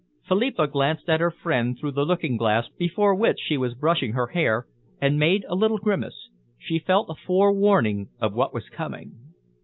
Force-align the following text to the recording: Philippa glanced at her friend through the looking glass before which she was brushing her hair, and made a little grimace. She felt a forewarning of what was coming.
Philippa 0.27 0.65
glanced 0.65 1.07
at 1.11 1.19
her 1.19 1.29
friend 1.29 1.77
through 1.77 1.91
the 1.91 2.03
looking 2.05 2.35
glass 2.35 2.67
before 2.79 3.13
which 3.13 3.39
she 3.39 3.55
was 3.55 3.75
brushing 3.75 4.13
her 4.13 4.25
hair, 4.25 4.65
and 4.99 5.19
made 5.19 5.45
a 5.47 5.53
little 5.53 5.77
grimace. 5.77 6.29
She 6.57 6.79
felt 6.79 7.07
a 7.11 7.13
forewarning 7.13 8.09
of 8.19 8.33
what 8.33 8.51
was 8.51 8.67
coming. 8.67 9.13